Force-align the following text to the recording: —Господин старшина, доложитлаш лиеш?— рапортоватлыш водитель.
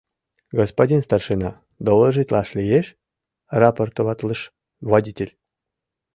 —Господин 0.59 1.01
старшина, 1.07 1.51
доложитлаш 1.85 2.49
лиеш?— 2.57 2.87
рапортоватлыш 3.59 4.41
водитель. 4.89 5.33